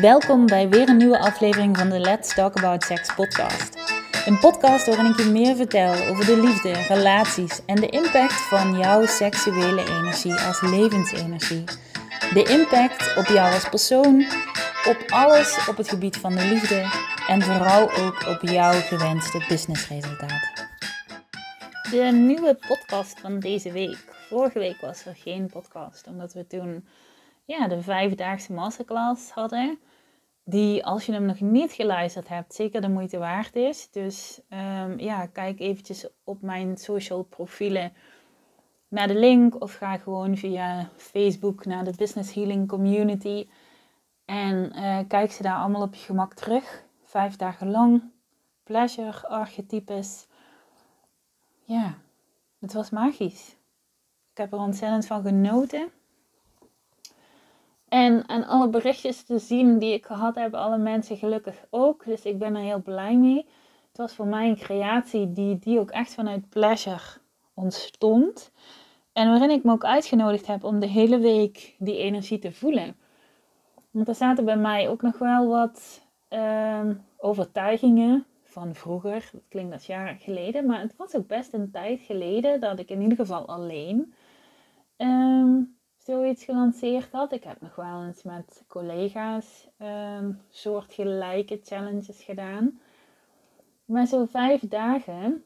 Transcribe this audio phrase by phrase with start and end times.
[0.00, 3.76] Welkom bij weer een nieuwe aflevering van de Let's Talk About Sex podcast.
[4.26, 8.78] Een podcast waarin ik je meer vertel over de liefde, relaties en de impact van
[8.78, 11.64] jouw seksuele energie als levensenergie.
[12.34, 14.24] De impact op jou als persoon,
[14.88, 16.84] op alles op het gebied van de liefde
[17.28, 20.68] en vooral ook op jouw gewenste businessresultaat.
[21.90, 23.98] De nieuwe podcast van deze week.
[24.28, 26.84] Vorige week was er geen podcast, omdat we toen
[27.46, 29.78] ja, de vijfdaagse masterclass hadden.
[30.44, 33.90] Die, als je hem nog niet geluisterd hebt, zeker de moeite waard is.
[33.90, 37.92] Dus um, ja, kijk eventjes op mijn social profielen
[38.88, 39.60] naar de link.
[39.60, 43.48] Of ga gewoon via Facebook naar de Business Healing Community.
[44.24, 46.84] En uh, kijk ze daar allemaal op je gemak terug.
[47.04, 48.02] Vijf dagen lang.
[48.62, 50.26] Pleasure, archetypes.
[51.64, 51.94] Ja,
[52.58, 53.56] het was magisch.
[54.30, 55.90] Ik heb er ontzettend van genoten.
[57.96, 62.04] En, en alle berichtjes te zien die ik gehad heb, alle mensen gelukkig ook.
[62.04, 63.46] Dus ik ben er heel blij mee.
[63.88, 67.02] Het was voor mij een creatie die, die ook echt vanuit pleasure
[67.54, 68.52] ontstond.
[69.12, 72.96] En waarin ik me ook uitgenodigd heb om de hele week die energie te voelen.
[73.90, 79.28] Want er zaten bij mij ook nog wel wat uh, overtuigingen van vroeger.
[79.32, 82.90] Dat klinkt als jaren geleden, maar het was ook best een tijd geleden dat ik
[82.90, 84.14] in ieder geval alleen
[84.96, 85.75] um,
[86.06, 87.32] zoiets gelanceerd had.
[87.32, 92.80] Ik heb nog wel eens met collega's um, soortgelijke challenges gedaan.
[93.84, 95.44] Maar zo vijf dagen,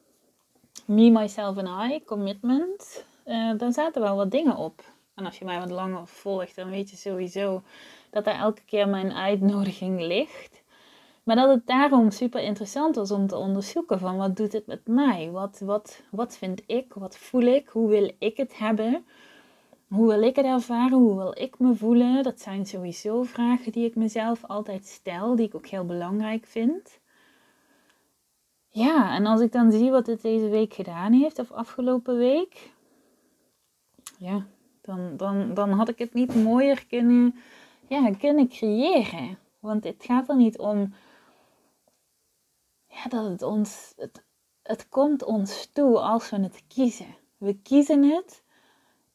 [0.84, 4.83] me, myself en I, commitment, uh, dan zaten wel wat dingen op.
[5.14, 7.62] En als je mij wat langer volgt, dan weet je sowieso
[8.11, 10.62] dat er elke keer mijn uitnodiging ligt.
[11.22, 14.86] Maar dat het daarom super interessant was om te onderzoeken van wat doet het met
[14.86, 15.30] mij?
[15.30, 16.95] Wat, wat, wat vind ik?
[16.95, 17.69] Wat voel ik?
[17.69, 19.05] Hoe wil ik het hebben?
[19.91, 20.98] Hoe wil ik het ervaren?
[20.98, 22.22] Hoe wil ik me voelen?
[22.22, 27.00] Dat zijn sowieso vragen die ik mezelf altijd stel, die ik ook heel belangrijk vind.
[28.68, 32.70] Ja, en als ik dan zie wat het deze week gedaan heeft, of afgelopen week,
[34.18, 34.46] ja,
[34.80, 37.34] dan, dan, dan had ik het niet mooier kunnen,
[37.89, 39.39] ja, kunnen creëren.
[39.58, 40.95] Want het gaat er niet om
[42.86, 44.24] ja, dat het ons, het,
[44.62, 47.17] het komt ons toe als we het kiezen.
[47.36, 48.42] We kiezen het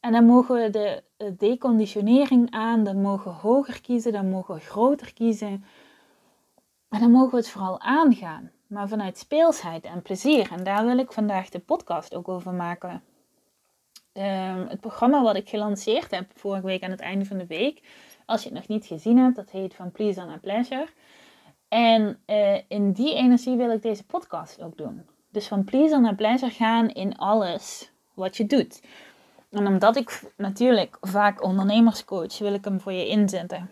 [0.06, 1.02] en dan mogen we de
[1.38, 5.64] deconditionering aan, dan mogen we hoger kiezen, dan mogen we groter kiezen.
[6.88, 10.52] En dan mogen we het vooral aangaan, maar vanuit speelsheid en plezier.
[10.52, 13.02] En daar wil ik vandaag de podcast ook over maken.
[14.12, 17.82] Um, het programma wat ik gelanceerd heb vorige week aan het einde van de week,
[18.26, 20.88] als je het nog niet gezien hebt, dat heet Van Please and Pleasure.
[21.68, 25.02] En uh, in die energie wil ik deze podcast ook doen.
[25.30, 28.80] Dus van pleasure naar pleasure gaan in alles wat je doet.
[29.50, 33.70] En omdat ik natuurlijk vaak ondernemerscoach, wil ik hem voor je inzetten.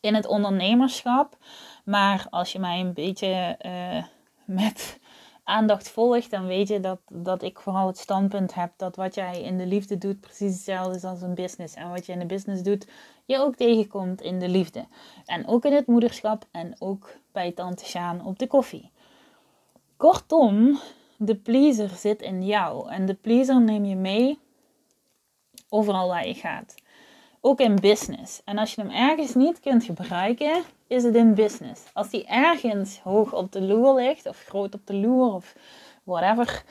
[0.00, 1.36] In het ondernemerschap.
[1.84, 4.04] Maar als je mij een beetje uh,
[4.44, 4.98] met
[5.44, 9.42] aandacht volgt, dan weet je dat, dat ik vooral het standpunt heb dat wat jij
[9.42, 11.74] in de liefde doet precies hetzelfde is als een business.
[11.74, 12.86] En wat je in de business doet,
[13.24, 14.84] je ook tegenkomt in de liefde.
[15.24, 18.90] En ook in het moederschap en ook bij tante Sjaan op de koffie.
[19.96, 20.78] Kortom,
[21.16, 22.90] de pleaser zit in jou.
[22.90, 24.38] En de pleaser neem je mee
[25.70, 26.74] overal waar je gaat.
[27.40, 28.42] Ook in business.
[28.44, 31.82] En als je hem ergens niet kunt gebruiken, is het in business.
[31.92, 35.54] Als die ergens hoog op de loer ligt, of groot op de loer, of
[36.04, 36.64] whatever.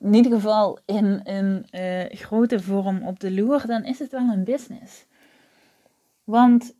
[0.00, 4.28] In ieder geval in een uh, grote vorm op de loer, dan is het wel
[4.28, 5.06] een business.
[6.24, 6.74] Want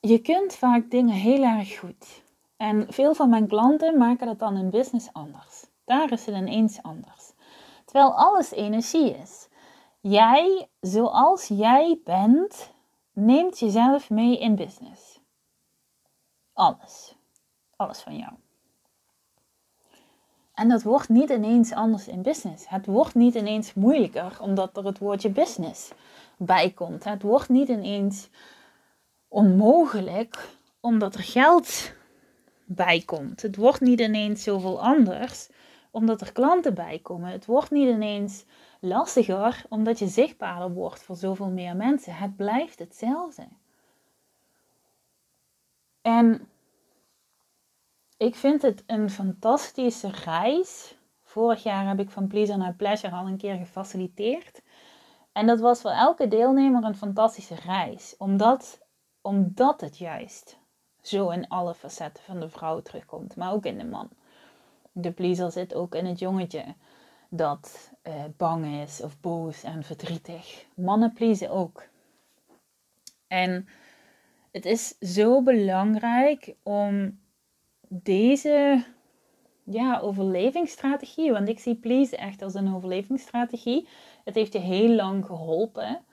[0.00, 2.22] je kunt vaak dingen heel erg goed.
[2.56, 5.64] En veel van mijn klanten maken dat dan in business anders.
[5.84, 7.32] Daar is het ineens anders.
[7.84, 9.48] Terwijl alles energie is.
[10.02, 12.70] Jij, zoals jij bent,
[13.12, 15.20] neemt jezelf mee in business.
[16.52, 17.14] Alles.
[17.76, 18.32] Alles van jou.
[20.54, 22.68] En dat wordt niet ineens anders in business.
[22.68, 25.90] Het wordt niet ineens moeilijker omdat er het woordje business
[26.36, 27.04] bij komt.
[27.04, 28.28] Het wordt niet ineens
[29.28, 30.48] onmogelijk
[30.80, 31.92] omdat er geld
[32.64, 33.42] bij komt.
[33.42, 35.48] Het wordt niet ineens zoveel anders
[35.90, 37.30] omdat er klanten bij komen.
[37.30, 38.44] Het wordt niet ineens
[38.84, 42.14] lastiger omdat je zichtbaarder wordt voor zoveel meer mensen.
[42.14, 43.48] Het blijft hetzelfde.
[46.00, 46.48] En
[48.16, 50.96] ik vind het een fantastische reis.
[51.22, 54.62] Vorig jaar heb ik van Pleasure naar Pleasure al een keer gefaciliteerd.
[55.32, 58.14] En dat was voor elke deelnemer een fantastische reis.
[58.18, 58.80] Omdat,
[59.20, 60.58] omdat het juist
[61.00, 63.36] zo in alle facetten van de vrouw terugkomt.
[63.36, 64.08] Maar ook in de man.
[64.92, 66.74] De pleaser zit ook in het jongetje
[67.34, 70.64] dat uh, bang is of boos en verdrietig.
[70.74, 71.88] Mannen pleasen ook.
[73.26, 73.68] En
[74.50, 77.20] Het is zo belangrijk om
[77.88, 78.84] deze
[79.64, 83.88] ja, overlevingsstrategie, want ik zie please echt als een overlevingsstrategie.
[84.24, 86.04] Het heeft je heel lang geholpen.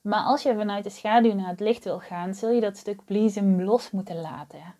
[0.00, 3.04] Maar als je vanuit de schaduw naar het licht wil gaan, zul je dat stuk
[3.04, 4.74] pleasen los moeten laten.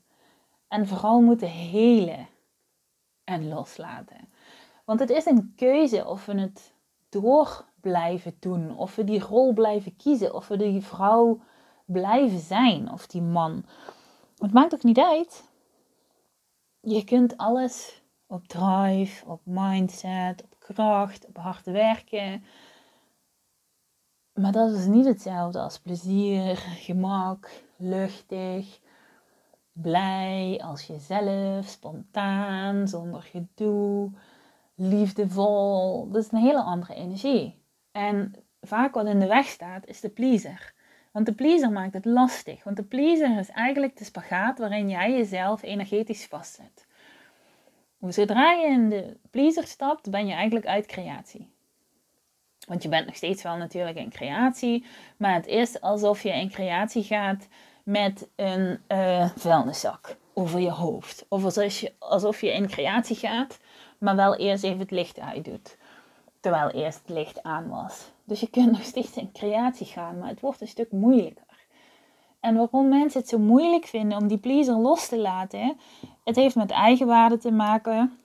[0.68, 2.28] En vooral moeten helen
[3.24, 4.32] en loslaten.
[4.84, 6.72] Want het is een keuze of we het
[7.08, 11.40] door blijven doen, of we die rol blijven kiezen, of we die vrouw
[11.84, 13.64] blijven zijn, of die man.
[14.38, 15.44] Het maakt ook niet uit.
[16.80, 22.44] Je kunt alles op drive, op mindset, op kracht, op hard werken.
[24.32, 28.80] Maar dat is niet hetzelfde als plezier, gemak, luchtig,
[29.72, 34.10] blij als jezelf, spontaan, zonder gedoe,
[34.74, 36.08] liefdevol.
[36.10, 37.62] Dat is een hele andere energie.
[37.92, 40.72] En vaak wat in de weg staat is de pleaser.
[41.12, 42.64] Want de pleaser maakt het lastig.
[42.64, 46.86] Want de pleaser is eigenlijk de spagaat waarin jij jezelf energetisch vastzet.
[48.08, 51.52] Zodra je in de pleaser stapt, ben je eigenlijk uit creatie.
[52.66, 54.84] Want je bent nog steeds wel natuurlijk in creatie,
[55.16, 57.48] maar het is alsof je in creatie gaat
[57.84, 61.26] met een uh, vuilniszak over je hoofd.
[61.28, 63.58] Of alsof je, alsof je in creatie gaat,
[64.04, 65.76] maar wel eerst even het licht uit doet.
[66.40, 68.10] Terwijl eerst het licht aan was.
[68.24, 71.42] Dus je kunt nog steeds in creatie gaan, maar het wordt een stuk moeilijker.
[72.40, 75.76] En waarom mensen het zo moeilijk vinden om die pleaser los te laten,
[76.24, 78.18] het heeft met eigenwaarde te maken.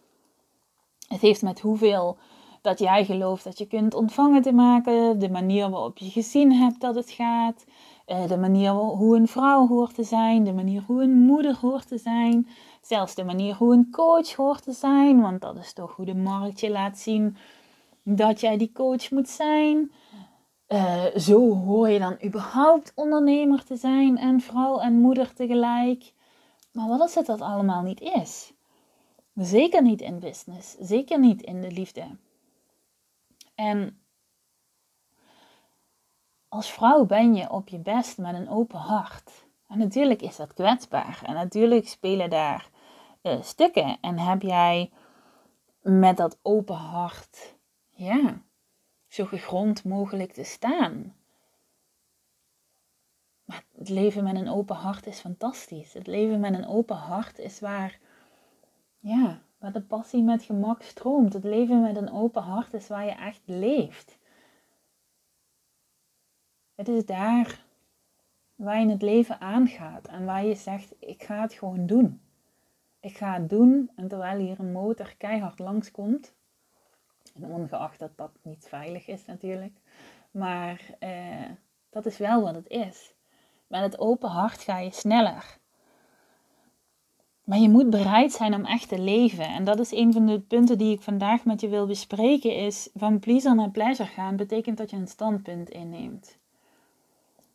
[1.07, 2.17] Het heeft met hoeveel
[2.61, 6.81] dat jij gelooft dat je kunt ontvangen te maken, de manier waarop je gezien hebt
[6.81, 7.65] dat het gaat,
[8.05, 11.87] eh, de manier hoe een vrouw hoort te zijn, de manier hoe een moeder hoort
[11.87, 12.47] te zijn,
[12.89, 16.15] zelfs de manier hoe een coach hoort te zijn, want dat is toch hoe de
[16.15, 17.37] markt je laat zien
[18.03, 19.91] dat jij die coach moet zijn.
[20.67, 26.13] Uh, zo hoor je dan überhaupt ondernemer te zijn en vrouw en moeder tegelijk.
[26.71, 28.53] Maar wat als het dat allemaal niet is?
[29.33, 32.05] Zeker niet in business, zeker niet in de liefde.
[33.55, 33.99] En
[36.47, 39.31] als vrouw ben je op je best met een open hart.
[39.67, 41.21] En natuurlijk is dat kwetsbaar.
[41.25, 42.69] En natuurlijk spelen daar
[43.23, 43.97] uh, stukken.
[44.01, 44.91] En heb jij
[45.81, 47.55] met dat open hart,
[47.89, 48.41] ja,
[49.07, 51.15] zo gegrond mogelijk te staan.
[53.77, 55.93] Het leven met een open hart is fantastisch.
[55.93, 57.99] Het leven met een open hart is waar,
[58.99, 61.33] ja, waar de passie met gemak stroomt.
[61.33, 64.17] Het leven met een open hart is waar je echt leeft.
[66.75, 67.65] Het is daar
[68.55, 72.21] waar je het leven aangaat en waar je zegt: Ik ga het gewoon doen.
[72.99, 76.33] Ik ga het doen en terwijl hier een motor keihard langskomt,
[77.35, 79.77] en ongeacht dat dat niet veilig is natuurlijk,
[80.31, 81.49] maar eh,
[81.89, 83.13] dat is wel wat het is.
[83.67, 85.57] Met het open hart ga je sneller.
[87.43, 89.45] Maar je moet bereid zijn om echt te leven.
[89.45, 92.55] En dat is een van de punten die ik vandaag met je wil bespreken.
[92.55, 96.38] Is van pleaser naar pleasure gaan betekent dat je een standpunt inneemt.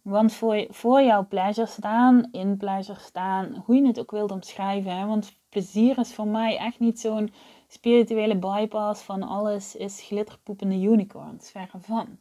[0.04, 4.96] Want voor, voor jouw pleasure staan, in pleasure staan, hoe je het ook wilt omschrijven.
[4.96, 5.06] Hè?
[5.06, 7.32] Want plezier is voor mij echt niet zo'n
[7.68, 11.50] spirituele bypass van alles is glitterpoepende unicorns.
[11.50, 12.18] Verre van.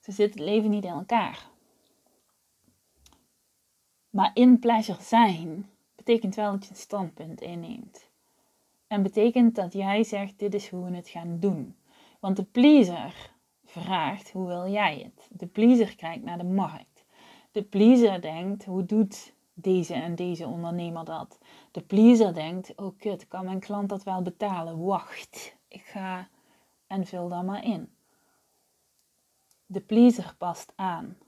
[0.00, 1.46] Zo zit het leven niet in elkaar.
[4.10, 8.10] Maar in pleasure zijn betekent wel dat je een standpunt inneemt.
[8.86, 11.76] En betekent dat jij zegt: dit is hoe we het gaan doen.
[12.20, 13.30] Want de pleaser
[13.64, 15.40] vraagt: hoe wil jij het?
[15.40, 16.91] De pleaser kijkt naar de markt.
[17.52, 21.38] De pleaser denkt: hoe doet deze en deze ondernemer dat?
[21.70, 24.84] De pleaser denkt: oh kut, kan mijn klant dat wel betalen?
[24.84, 26.28] Wacht, ik ga
[26.86, 27.92] en vul dat maar in.
[29.66, 31.18] De pleaser past aan.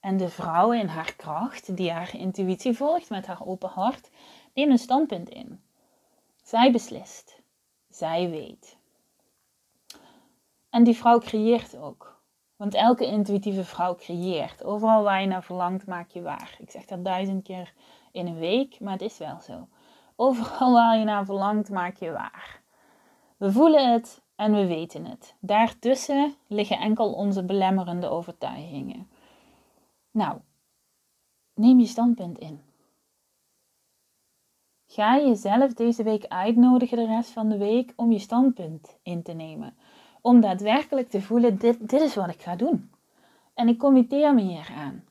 [0.00, 4.10] En de vrouw in haar kracht, die haar intuïtie volgt met haar open hart,
[4.54, 5.60] neemt een standpunt in.
[6.42, 7.42] Zij beslist.
[7.88, 8.76] Zij weet.
[10.70, 12.19] En die vrouw creëert ook.
[12.60, 14.64] Want elke intuïtieve vrouw creëert.
[14.64, 16.56] Overal waar je naar verlangt, maak je waar.
[16.58, 17.72] Ik zeg dat duizend keer
[18.12, 19.68] in een week, maar het is wel zo.
[20.16, 22.62] Overal waar je naar verlangt, maak je waar.
[23.36, 25.36] We voelen het en we weten het.
[25.38, 29.10] Daartussen liggen enkel onze belemmerende overtuigingen.
[30.10, 30.38] Nou,
[31.54, 32.60] neem je standpunt in.
[34.86, 39.32] Ga jezelf deze week uitnodigen de rest van de week om je standpunt in te
[39.32, 39.76] nemen.
[40.20, 42.90] Om daadwerkelijk te voelen, dit, dit is wat ik ga doen.
[43.54, 45.04] En ik committeer me hier aan.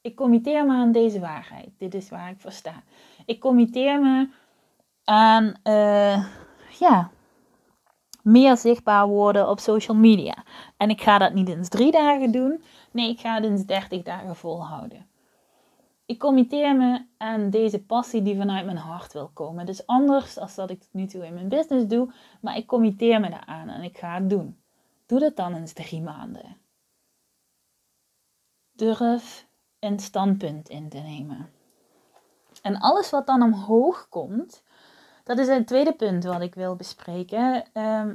[0.00, 1.70] Ik committeer me aan deze waarheid.
[1.78, 2.82] Dit is waar ik voor sta.
[3.26, 4.28] Ik committeer me
[5.04, 6.26] aan, uh,
[6.78, 7.10] ja,
[8.22, 10.34] meer zichtbaar worden op social media.
[10.76, 12.62] En ik ga dat niet eens drie dagen doen.
[12.90, 15.06] Nee, ik ga het eens 30 dagen volhouden.
[16.12, 19.66] Ik committeer me aan deze passie die vanuit mijn hart wil komen.
[19.66, 23.20] Dus anders dan dat ik het nu toe in mijn business doe, maar ik committeer
[23.20, 24.60] me daaraan en ik ga het doen.
[25.06, 26.56] Doe dat dan eens drie maanden.
[28.72, 29.46] Durf
[29.78, 31.50] een standpunt in te nemen.
[32.62, 34.62] En alles wat dan omhoog komt,
[35.24, 37.64] dat is het tweede punt wat ik wil bespreken.
[37.72, 38.14] Ehm,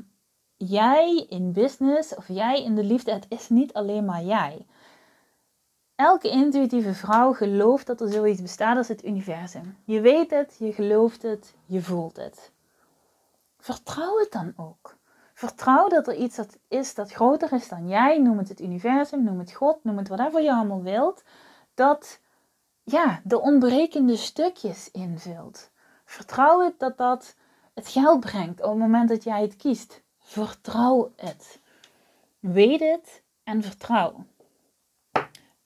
[0.57, 4.65] jij in business of jij in de liefde, het is niet alleen maar jij.
[5.97, 9.77] Elke intuïtieve vrouw gelooft dat er zoiets bestaat als het universum.
[9.83, 12.51] Je weet het, je gelooft het, je voelt het.
[13.59, 14.95] Vertrouw het dan ook.
[15.33, 18.17] Vertrouw dat er iets dat is dat groter is dan jij.
[18.17, 21.23] Noem het het universum, noem het God, noem het whatever je allemaal wilt.
[21.73, 22.19] Dat
[22.83, 25.69] ja, de ontbrekende stukjes invult.
[26.05, 27.35] Vertrouw het dat dat
[27.73, 30.01] het geld brengt op het moment dat jij het kiest.
[30.17, 31.59] Vertrouw het.
[32.39, 34.25] Weet het en vertrouw.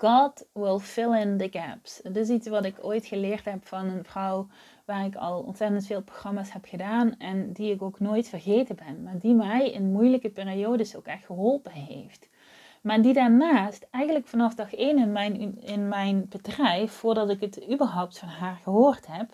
[0.02, 2.00] God will fill in the gaps.
[2.04, 4.48] Dat is iets wat ik ooit geleerd heb van een vrouw
[4.86, 9.04] waar ik al ontzettend veel programma's heb gedaan en die ik ook nooit vergeten ben,
[9.04, 12.30] maar die mij in moeilijke periodes ook echt geholpen heeft.
[12.82, 17.70] Maar die daarnaast, eigenlijk vanaf dag 1 in mijn, in mijn bedrijf, voordat ik het
[17.72, 19.30] überhaupt van haar gehoord heb,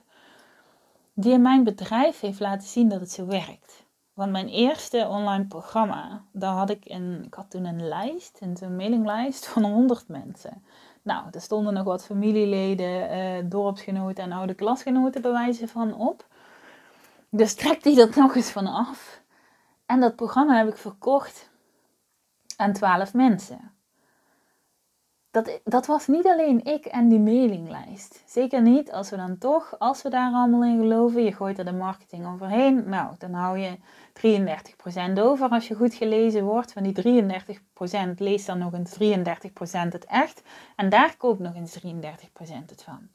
[1.13, 3.86] die in mijn bedrijf heeft laten zien dat het zo werkt.
[4.17, 8.75] Want mijn eerste online programma, daar had ik een, ik had toen een lijst, een
[8.75, 10.63] mailinglijst van 100 mensen.
[11.01, 16.25] Nou, er stonden nog wat familieleden, eh, dorpsgenoten en oude klasgenoten bij wijze van op.
[17.29, 19.21] Dus trek die er nog eens van af.
[19.85, 21.49] En dat programma heb ik verkocht
[22.55, 23.71] aan 12 mensen
[25.43, 28.23] dat, dat was niet alleen ik en die mailinglijst.
[28.25, 31.65] Zeker niet als we dan toch, als we daar allemaal in geloven, je gooit er
[31.65, 32.89] de marketing overheen.
[32.89, 33.77] Nou, dan hou je
[35.17, 36.73] 33% over als je goed gelezen wordt.
[36.73, 38.97] Van die 33% lees dan nog eens 33%
[39.71, 40.41] het echt.
[40.75, 41.85] En daar koopt nog eens 33%
[42.65, 43.07] het van.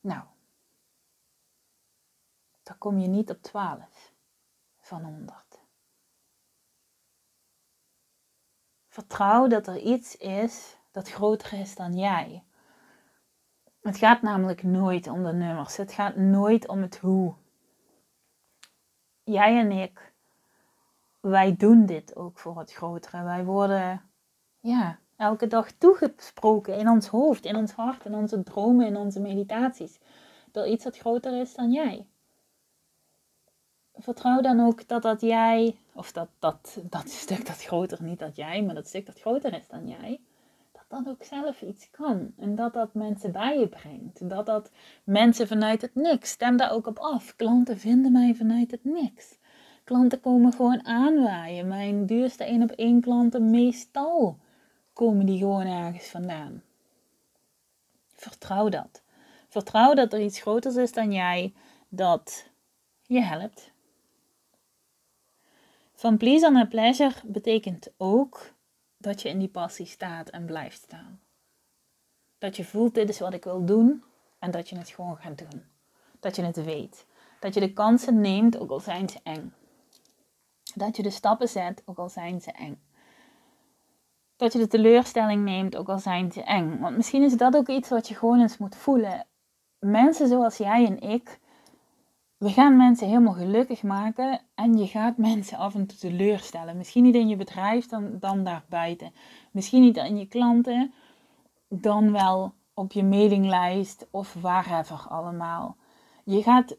[0.00, 0.22] Nou,
[2.62, 4.12] dan kom je niet op 12
[4.80, 5.34] van 100.
[8.88, 12.44] Vertrouw dat er iets is dat groter is dan jij.
[13.80, 15.76] Het gaat namelijk nooit om de nummers.
[15.76, 17.34] Het gaat nooit om het hoe.
[19.22, 20.12] Jij en ik,
[21.20, 23.22] wij doen dit ook voor het grotere.
[23.22, 24.10] Wij worden
[24.60, 29.20] ja, elke dag toegesproken in ons hoofd, in ons hart, in onze dromen, in onze
[29.20, 29.98] meditaties.
[30.52, 32.06] Door iets dat groter is dan jij.
[33.94, 38.36] Vertrouw dan ook dat dat jij, of dat, dat, dat stuk dat groter, niet dat
[38.36, 40.20] jij, maar dat stuk dat groter is dan jij,
[40.90, 42.32] dat ook zelf iets kan.
[42.38, 44.28] En dat dat mensen bij je brengt.
[44.28, 44.70] Dat dat
[45.04, 46.30] mensen vanuit het niks.
[46.30, 47.36] Stem daar ook op af.
[47.36, 49.38] Klanten vinden mij vanuit het niks.
[49.84, 51.68] Klanten komen gewoon aanwaaien.
[51.68, 54.38] Mijn duurste één op één klanten meestal
[54.92, 56.62] komen die gewoon ergens vandaan.
[58.14, 59.02] Vertrouw dat.
[59.48, 61.52] Vertrouw dat er iets groters is dan jij
[61.88, 62.50] dat
[63.06, 63.70] je helpt.
[65.94, 68.52] Van please naar pleasure betekent ook
[69.00, 71.20] dat je in die passie staat en blijft staan.
[72.38, 74.04] Dat je voelt, dit is wat ik wil doen
[74.38, 75.64] en dat je het gewoon gaat doen.
[76.20, 77.06] Dat je het weet.
[77.40, 79.52] Dat je de kansen neemt, ook al zijn ze eng.
[80.74, 82.82] Dat je de stappen zet, ook al zijn ze eng.
[84.36, 86.78] Dat je de teleurstelling neemt, ook al zijn ze eng.
[86.78, 89.26] Want misschien is dat ook iets wat je gewoon eens moet voelen.
[89.78, 91.38] Mensen zoals jij en ik,
[92.40, 96.76] we gaan mensen helemaal gelukkig maken en je gaat mensen af en toe teleurstellen.
[96.76, 99.12] Misschien niet in je bedrijf, dan, dan daarbuiten.
[99.50, 100.92] Misschien niet in je klanten,
[101.68, 105.76] dan wel op je mailinglijst of wherever allemaal.
[106.24, 106.76] Je gaat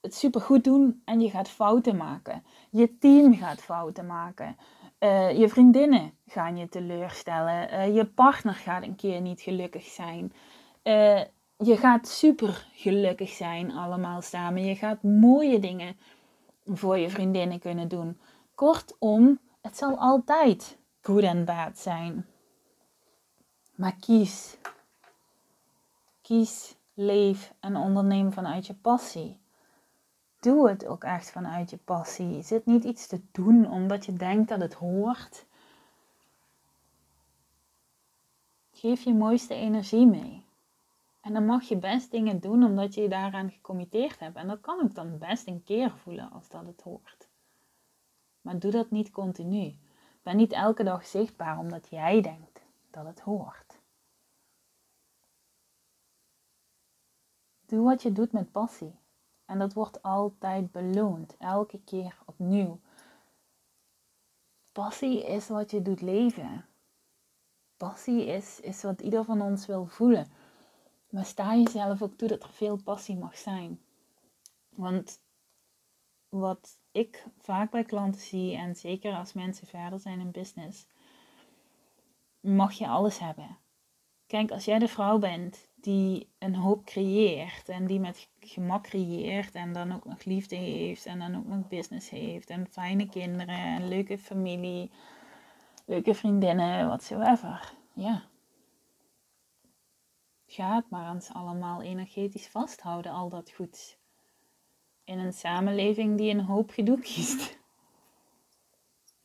[0.00, 2.44] het supergoed doen en je gaat fouten maken.
[2.70, 4.56] Je team gaat fouten maken.
[5.00, 7.72] Uh, je vriendinnen gaan je teleurstellen.
[7.72, 10.32] Uh, je partner gaat een keer niet gelukkig zijn.
[10.84, 11.20] Uh,
[11.62, 14.64] je gaat super gelukkig zijn allemaal samen.
[14.64, 15.96] Je gaat mooie dingen
[16.64, 18.20] voor je vriendinnen kunnen doen.
[18.54, 22.26] Kortom, het zal altijd goed en bad zijn.
[23.74, 24.56] Maar kies.
[26.22, 29.38] Kies, leef en onderneem vanuit je passie.
[30.40, 32.42] Doe het ook echt vanuit je passie.
[32.42, 35.44] Zit niet iets te doen omdat je denkt dat het hoort.
[38.72, 40.39] Geef je mooiste energie mee.
[41.20, 44.36] En dan mag je best dingen doen omdat je je daaraan gecommitteerd hebt.
[44.36, 47.28] En dat kan ook dan best een keer voelen als dat het hoort.
[48.40, 49.78] Maar doe dat niet continu.
[50.22, 53.78] Ben niet elke dag zichtbaar omdat jij denkt dat het hoort.
[57.66, 58.98] Doe wat je doet met passie.
[59.44, 62.80] En dat wordt altijd beloond, elke keer opnieuw.
[64.72, 66.66] Passie is wat je doet leven.
[67.76, 70.26] Passie is, is wat ieder van ons wil voelen.
[71.10, 73.80] Maar sta jezelf ook toe dat er veel passie mag zijn.
[74.68, 75.20] Want
[76.28, 80.86] wat ik vaak bij klanten zie, en zeker als mensen verder zijn in business,
[82.40, 83.58] mag je alles hebben.
[84.26, 89.54] Kijk, als jij de vrouw bent die een hoop creëert en die met gemak creëert
[89.54, 93.58] en dan ook nog liefde heeft en dan ook nog business heeft en fijne kinderen
[93.58, 94.90] en leuke familie,
[95.84, 97.72] leuke vriendinnen, whatsoever.
[97.92, 98.29] Ja.
[100.52, 103.96] Ga het maar eens allemaal energetisch vasthouden, al dat goeds.
[105.04, 107.58] In een samenleving die een hoop gedoe kiest.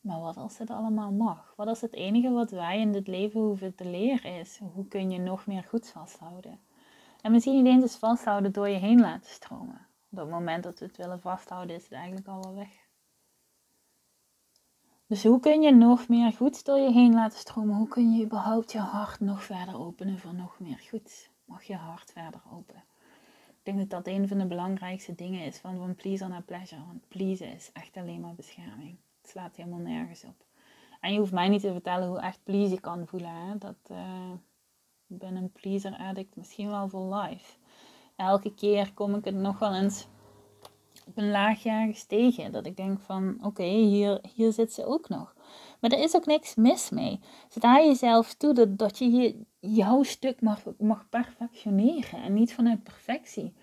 [0.05, 1.53] Maar wat als het allemaal mag?
[1.55, 4.59] Wat als het enige wat wij in dit leven hoeven te leren is?
[4.73, 6.59] Hoe kun je nog meer goeds vasthouden?
[7.21, 9.87] En misschien niet eens eens vasthouden door je heen laten stromen.
[10.11, 12.84] Op het moment dat we het willen vasthouden is het eigenlijk al wel weg.
[15.07, 17.75] Dus hoe kun je nog meer goeds door je heen laten stromen?
[17.75, 21.29] Hoe kun je überhaupt je hart nog verder openen voor nog meer goeds?
[21.45, 22.83] Mag je hart verder open?
[23.47, 26.85] Ik denk dat dat een van de belangrijkste dingen is van van pleaser naar pleasure.
[26.85, 28.97] Want pleasen is echt alleen maar bescherming.
[29.21, 30.45] Het slaat helemaal nergens op.
[31.01, 33.59] En je hoeft mij niet te vertellen hoe echt pleasen kan voelen.
[33.59, 34.31] Dat, uh,
[35.07, 37.57] ik ben een pleaser addict, misschien wel voor life.
[38.15, 40.07] Elke keer kom ik het nog wel eens
[41.05, 42.51] op een laagje ergens tegen.
[42.51, 45.35] Dat ik denk van, oké, hier, hier zit ze ook nog.
[45.79, 47.19] Maar er is ook niks mis mee.
[47.49, 52.23] Sta jezelf toe dat, dat je jouw stuk mag, mag perfectioneren.
[52.23, 53.53] En niet vanuit perfectie.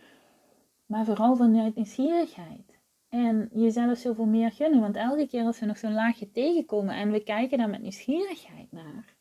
[0.86, 2.80] Maar vooral vanuit nieuwsgierigheid.
[3.08, 4.80] En jezelf zoveel meer gunnen.
[4.80, 8.72] Want elke keer als we nog zo'n laagje tegenkomen en we kijken daar met nieuwsgierigheid
[8.72, 9.14] naar,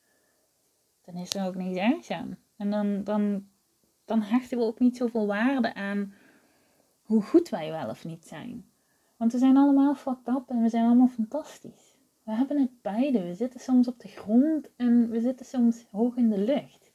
[1.01, 2.37] dan is er ook niks ergs aan.
[2.57, 3.47] En dan, dan,
[4.05, 6.13] dan hechten we ook niet zoveel waarde aan
[7.11, 8.65] hoe goed wij wel of niet zijn.
[9.17, 11.97] Want we zijn allemaal fucked up en we zijn allemaal fantastisch.
[12.23, 13.23] We hebben het beide.
[13.23, 16.91] We zitten soms op de grond en we zitten soms hoog in de lucht.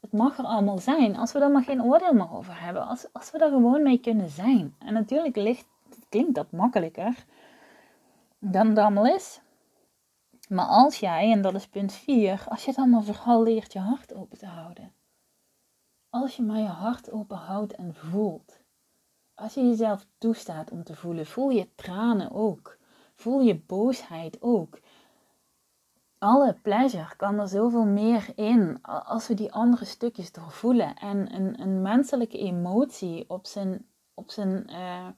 [0.00, 2.86] Het mag er allemaal zijn als we er maar geen oordeel meer over hebben.
[2.86, 4.74] Als, als we er gewoon mee kunnen zijn.
[4.78, 5.66] En natuurlijk ligt,
[6.08, 7.24] klinkt dat makkelijker
[8.38, 9.40] dan het allemaal is.
[10.48, 13.78] Maar als jij, en dat is punt 4, als je het allemaal vooral leert je
[13.78, 14.92] hart open te houden.
[16.10, 18.61] Als je maar je hart open houdt en voelt
[19.42, 22.78] als je jezelf toestaat om te voelen, voel je tranen ook.
[23.14, 24.80] Voel je boosheid ook.
[26.18, 30.96] Alle pleasure kan er zoveel meer in als we die andere stukjes doorvoelen.
[30.96, 35.08] En een, een menselijke emotie op zijn, op zijn uh,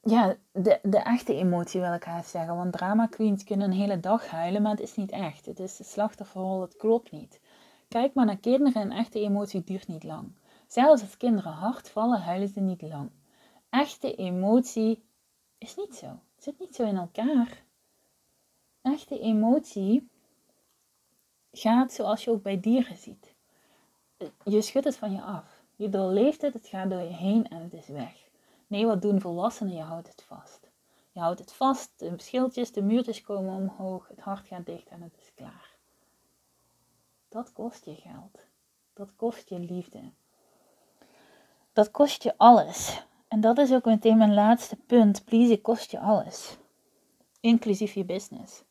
[0.00, 2.56] ja, de, de echte emotie wil ik haast zeggen.
[2.56, 5.46] Want drama queens kunnen een hele dag huilen, maar het is niet echt.
[5.46, 7.40] Het is de slachtofferrol, het klopt niet.
[7.88, 10.32] Kijk maar naar kinderen, een echte emotie duurt niet lang.
[10.66, 13.10] Zelfs als kinderen hard vallen, huilen ze niet lang.
[13.70, 15.02] Echte emotie
[15.58, 16.06] is niet zo.
[16.06, 17.64] Het zit niet zo in elkaar.
[18.82, 20.08] Echte emotie
[21.52, 23.34] gaat zoals je ook bij dieren ziet.
[24.44, 25.64] Je schudt het van je af.
[25.76, 28.28] Je doorleeft het, het gaat door je heen en het is weg.
[28.66, 29.74] Nee, wat doen volwassenen?
[29.74, 30.70] Je houdt het vast.
[31.12, 35.02] Je houdt het vast, de schildjes, de muurtjes komen omhoog, het hart gaat dicht en
[35.02, 35.76] het is klaar.
[37.28, 38.40] Dat kost je geld.
[38.92, 40.12] Dat kost je liefde
[41.76, 43.04] dat kost je alles.
[43.28, 45.24] En dat is ook meteen mijn laatste punt.
[45.24, 46.56] Please, kost je alles.
[47.40, 48.62] Inclusief je business.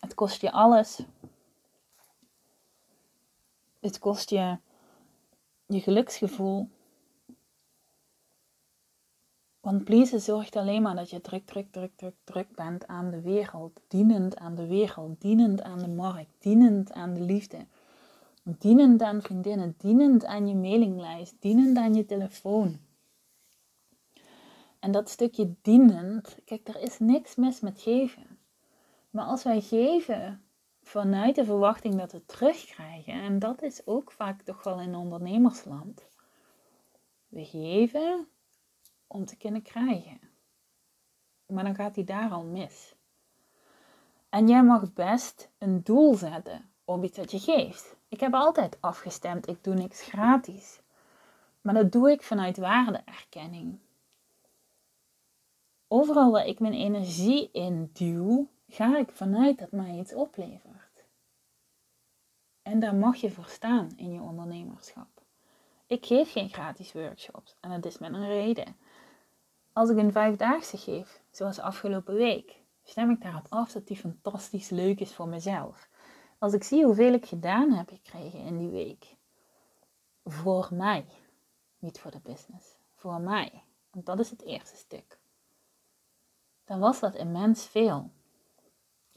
[0.00, 1.02] Het kost je alles.
[3.80, 4.58] Het kost je
[5.66, 6.68] je geluksgevoel.
[9.60, 13.20] Want please zorgt alleen maar dat je druk, druk, druk, druk, druk bent aan de
[13.20, 13.80] wereld.
[13.88, 17.66] Dienend aan de wereld, dienend aan de markt, dienend aan de liefde
[18.42, 22.78] dienend aan vriendinnen, dienend aan je mailinglijst, dienend aan je telefoon.
[24.78, 28.38] En dat stukje dienend, kijk, er is niks mis met geven.
[29.10, 30.42] Maar als wij geven
[30.82, 36.08] vanuit de verwachting dat we terugkrijgen, en dat is ook vaak toch wel in ondernemersland,
[37.28, 38.28] we geven
[39.06, 40.20] om te kunnen krijgen.
[41.46, 42.94] Maar dan gaat hij daar al mis.
[44.28, 47.99] En jij mag best een doel zetten op iets dat je geeft.
[48.10, 50.80] Ik heb altijd afgestemd, ik doe niks gratis.
[51.60, 53.78] Maar dat doe ik vanuit waardeerkenning.
[55.88, 61.04] Overal waar ik mijn energie in duw, ga ik vanuit dat mij iets oplevert.
[62.62, 65.08] En daar mag je voor staan in je ondernemerschap.
[65.86, 68.76] Ik geef geen gratis workshops en dat is met een reden.
[69.72, 74.70] Als ik een vijfdaagse geef, zoals afgelopen week, stem ik daarop af dat die fantastisch
[74.70, 75.89] leuk is voor mezelf.
[76.40, 79.16] Als ik zie hoeveel ik gedaan heb gekregen in die week.
[80.24, 81.04] Voor mij.
[81.78, 82.76] Niet voor de business.
[82.94, 83.64] Voor mij.
[83.90, 85.18] Want dat is het eerste stuk.
[86.64, 88.10] Dan was dat immens veel.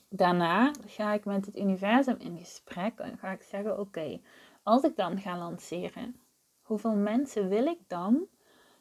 [0.09, 4.21] Daarna ga ik met het universum in gesprek en ga ik zeggen: Oké,
[4.63, 6.19] Als ik dan ga lanceren,
[6.61, 8.27] hoeveel mensen wil ik dan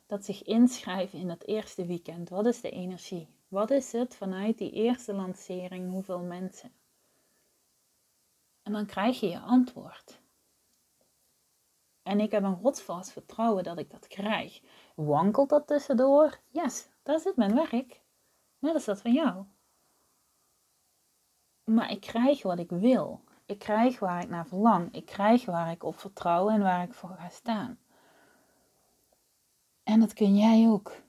[0.06, 2.28] dat zich inschrijven in dat eerste weekend?
[2.28, 3.28] Wat is de energie?
[3.48, 5.90] Wat is het vanuit die eerste lancering?
[5.90, 6.72] Hoeveel mensen?
[8.62, 10.20] En dan krijg je je antwoord.
[12.02, 14.60] En ik heb een rotsvast vertrouwen dat ik dat krijg.
[14.94, 16.40] Wankelt dat tussendoor?
[16.48, 18.02] Yes, dat is het mijn werk.
[18.58, 19.44] Net als dat van jou.
[21.64, 23.24] Maar ik krijg wat ik wil.
[23.46, 24.94] Ik krijg waar ik naar verlang.
[24.94, 27.78] Ik krijg waar ik op vertrouw en waar ik voor ga staan.
[29.82, 31.02] En dat kun jij ook.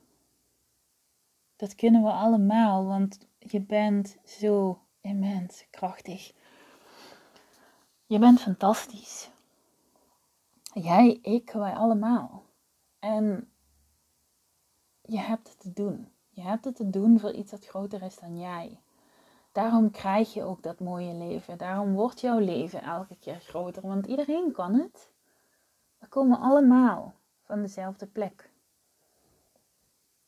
[1.56, 6.34] Dat kunnen we allemaal, want je bent zo immens krachtig.
[8.14, 9.30] Je bent fantastisch.
[10.74, 12.44] Jij, ik, wij allemaal.
[13.00, 13.52] En
[15.02, 16.12] je hebt het te doen.
[16.30, 18.80] Je hebt het te doen voor iets dat groter is dan jij.
[19.52, 21.58] Daarom krijg je ook dat mooie leven.
[21.58, 23.88] Daarom wordt jouw leven elke keer groter.
[23.88, 25.10] Want iedereen kan het.
[25.98, 28.50] We komen allemaal van dezelfde plek.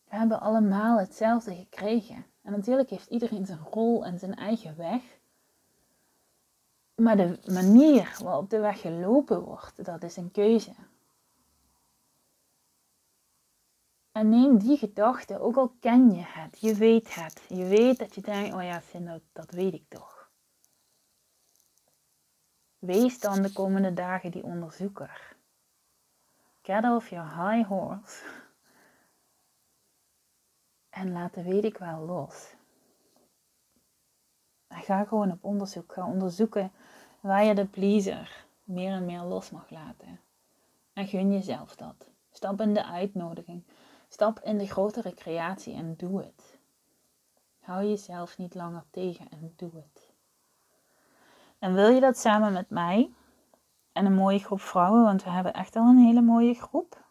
[0.09, 2.25] We hebben allemaal hetzelfde gekregen.
[2.41, 5.23] En natuurlijk heeft iedereen zijn rol en zijn eigen weg.
[6.95, 10.75] Maar de manier waarop de weg gelopen wordt, dat is een keuze.
[14.11, 18.15] En neem die gedachte, ook al ken je het, je weet het, je weet dat
[18.15, 20.29] je denkt, oh ja, dat, dat weet ik toch.
[22.79, 25.35] Wees dan de komende dagen die onderzoeker.
[26.61, 28.23] Get off your high horse.
[30.89, 32.54] En laat de weet ik wel los.
[34.81, 35.93] Ga gewoon op onderzoek.
[35.93, 36.71] Ga onderzoeken
[37.19, 40.19] waar je de pleaser meer en meer los mag laten.
[40.93, 42.09] En gun jezelf dat.
[42.31, 43.63] Stap in de uitnodiging.
[44.09, 46.57] Stap in de grotere creatie en doe het.
[47.59, 50.13] Hou jezelf niet langer tegen en doe het.
[51.59, 53.11] En wil je dat samen met mij
[53.91, 57.03] en een mooie groep vrouwen, want we hebben echt al een hele mooie groep,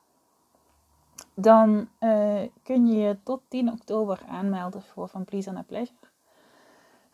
[1.34, 5.98] dan uh, kun je je tot 10 oktober aanmelden voor Van Pleaser naar Pleasure.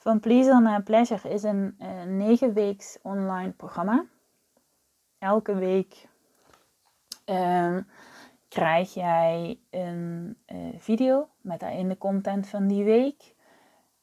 [0.00, 4.04] Van Pleaser naar Pleasure is een uh, 9 weeks online programma.
[5.18, 6.08] Elke week
[7.26, 7.76] uh,
[8.48, 13.34] krijg jij een uh, video met daarin de content van die week.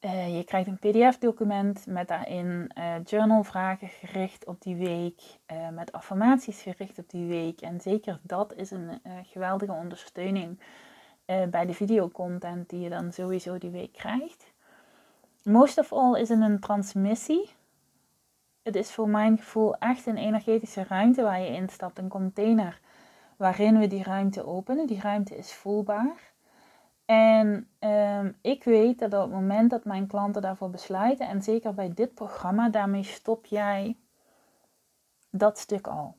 [0.00, 2.72] Uh, je krijgt een PDF-document met daarin
[3.04, 5.22] journalvragen gericht op die week,
[5.72, 7.60] met affirmaties gericht op die week.
[7.60, 10.60] En zeker dat is een geweldige ondersteuning
[11.50, 14.47] bij de videocontent die je dan sowieso die week krijgt.
[15.48, 17.50] Most of all is het een transmissie.
[18.62, 22.80] Het is voor mijn gevoel echt een energetische ruimte waar je instapt, een container
[23.36, 24.86] waarin we die ruimte openen.
[24.86, 26.32] Die ruimte is voelbaar.
[27.04, 31.74] En um, ik weet dat op het moment dat mijn klanten daarvoor besluiten, en zeker
[31.74, 33.96] bij dit programma, daarmee stop jij
[35.30, 36.14] dat stuk al.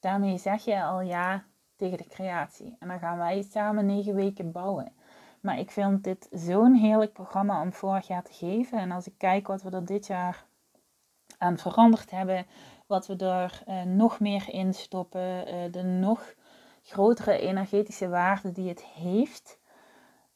[0.00, 1.44] Daarmee zeg je al ja
[1.76, 2.76] tegen de creatie.
[2.78, 4.92] En dan gaan wij samen negen weken bouwen.
[5.40, 8.78] Maar ik vind dit zo'n heerlijk programma om vorig jaar te geven.
[8.78, 10.44] En als ik kijk wat we er dit jaar
[11.38, 12.46] aan veranderd hebben,
[12.86, 16.34] wat we er uh, nog meer in stoppen, uh, de nog
[16.82, 19.58] grotere energetische waarde die het heeft,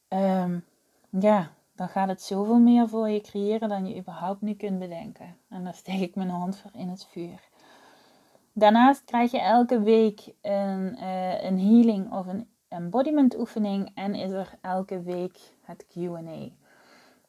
[0.09, 0.65] um,
[1.11, 5.37] ja, dan gaat het zoveel meer voor je creëren dan je überhaupt nu kunt bedenken.
[5.49, 7.51] En daar steek ik mijn hand voor in het vuur.
[8.53, 14.31] Daarnaast krijg je elke week een, uh, een healing of een embodiment oefening en is
[14.31, 16.49] er elke week het Q&A.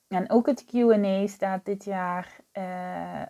[0.07, 3.21] En ook het Q&A staat dit jaar uh,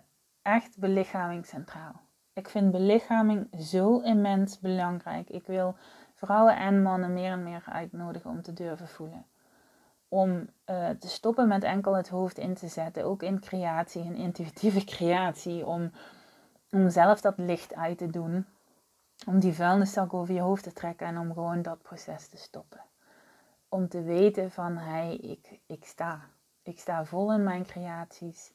[0.42, 2.00] echt belichaming centraal.
[2.32, 5.30] Ik vind belichaming zo immens belangrijk.
[5.30, 5.74] Ik wil
[6.14, 9.26] vrouwen en mannen meer en meer uitnodigen om te durven voelen.
[10.08, 14.14] Om uh, te stoppen met enkel het hoofd in te zetten, ook in creatie, in
[14.14, 15.90] intuïtieve creatie, om,
[16.70, 18.46] om zelf dat licht uit te doen,
[19.26, 22.80] om die vuilniszak over je hoofd te trekken en om gewoon dat proces te stoppen.
[23.68, 26.20] Om te weten van, hey, ik, ik sta.
[26.62, 28.52] Ik sta vol in mijn creaties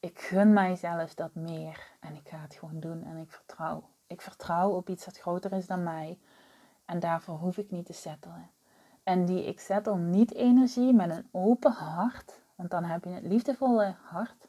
[0.00, 3.88] ik gun mijzelf dat meer en ik ga het gewoon doen en ik vertrouw.
[4.06, 6.18] Ik vertrouw op iets dat groter is dan mij
[6.84, 8.50] en daarvoor hoef ik niet te settelen.
[9.02, 13.26] En die ik settle niet energie met een open hart, want dan heb je het
[13.26, 14.48] liefdevolle hart.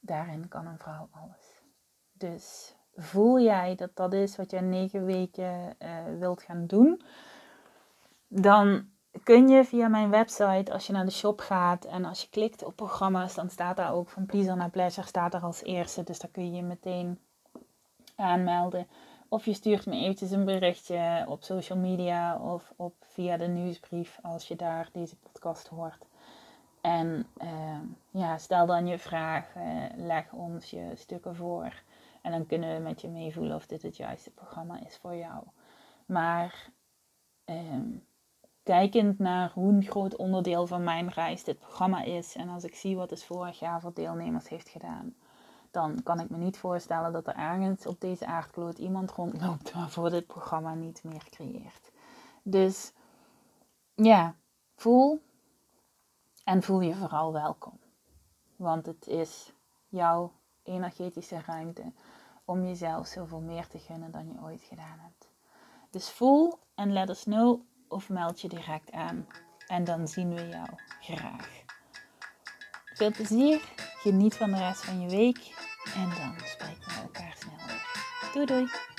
[0.00, 1.62] Daarin kan een vrouw alles.
[2.12, 7.02] Dus voel jij dat dat is wat jij negen weken uh, wilt gaan doen,
[8.28, 8.90] dan
[9.22, 12.64] kun je via mijn website, als je naar de shop gaat en als je klikt
[12.64, 16.02] op programma's, dan staat daar ook van Pleaser naar Pleasure staat er als eerste.
[16.02, 17.18] Dus daar kun je je meteen
[18.16, 18.86] aanmelden.
[19.28, 24.18] Of je stuurt me eventjes een berichtje op social media of op via de nieuwsbrief
[24.22, 26.04] als je daar deze podcast hoort.
[26.80, 27.78] En uh,
[28.10, 29.62] ja, stel dan je vraag, uh,
[29.96, 31.82] leg ons je stukken voor.
[32.22, 35.44] En dan kunnen we met je meevoelen of dit het juiste programma is voor jou.
[36.06, 36.70] Maar
[37.44, 37.90] ehm,
[38.62, 42.36] kijkend naar hoe een groot onderdeel van mijn reis dit programma is.
[42.36, 45.14] En als ik zie wat het vorig jaar voor deelnemers heeft gedaan.
[45.70, 50.10] Dan kan ik me niet voorstellen dat er ergens op deze aardkloot iemand rondloopt waarvoor
[50.10, 51.92] dit programma niet meer creëert.
[52.42, 52.92] Dus
[53.94, 54.34] ja,
[54.74, 55.22] voel
[56.44, 57.78] en voel je vooral welkom.
[58.56, 59.52] Want het is
[59.88, 60.32] jouw
[60.62, 61.92] energetische ruimte
[62.44, 65.28] om jezelf zoveel meer te gunnen dan je ooit gedaan hebt.
[65.90, 69.26] Dus voel en let us know of meld je direct aan.
[69.66, 70.68] En dan zien we jou
[71.00, 71.48] graag.
[72.84, 75.54] Veel plezier, geniet van de rest van je week
[75.94, 78.30] en dan spreken we elkaar snel weer.
[78.32, 78.91] Doei doei!